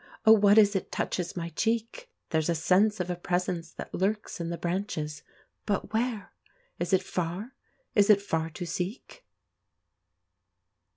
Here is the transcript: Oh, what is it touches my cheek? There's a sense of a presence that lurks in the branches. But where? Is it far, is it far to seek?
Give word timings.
Oh, 0.25 0.31
what 0.31 0.57
is 0.57 0.75
it 0.75 0.91
touches 0.91 1.37
my 1.37 1.49
cheek? 1.49 2.09
There's 2.31 2.49
a 2.49 2.55
sense 2.55 2.99
of 2.99 3.11
a 3.11 3.15
presence 3.15 3.71
that 3.73 3.93
lurks 3.93 4.41
in 4.41 4.49
the 4.49 4.57
branches. 4.57 5.21
But 5.67 5.93
where? 5.93 6.31
Is 6.79 6.91
it 6.91 7.03
far, 7.03 7.53
is 7.93 8.09
it 8.09 8.19
far 8.19 8.49
to 8.49 8.65
seek? 8.65 9.23